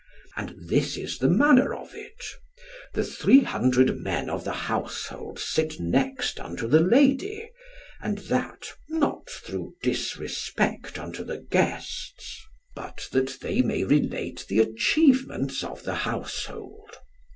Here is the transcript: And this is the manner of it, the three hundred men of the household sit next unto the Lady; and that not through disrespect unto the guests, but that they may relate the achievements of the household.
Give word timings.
And 0.35 0.67
this 0.67 0.97
is 0.97 1.19
the 1.19 1.27
manner 1.29 1.75
of 1.75 1.93
it, 1.93 2.23
the 2.95 3.03
three 3.03 3.41
hundred 3.41 3.99
men 3.99 4.31
of 4.31 4.43
the 4.43 4.51
household 4.65 5.37
sit 5.37 5.79
next 5.79 6.39
unto 6.39 6.67
the 6.67 6.79
Lady; 6.79 7.51
and 8.01 8.17
that 8.17 8.73
not 8.89 9.29
through 9.29 9.75
disrespect 9.83 10.97
unto 10.97 11.23
the 11.23 11.37
guests, 11.37 12.41
but 12.75 13.09
that 13.11 13.41
they 13.41 13.61
may 13.61 13.83
relate 13.83 14.43
the 14.49 14.57
achievements 14.59 15.63
of 15.63 15.83
the 15.83 15.97
household. 16.01 16.97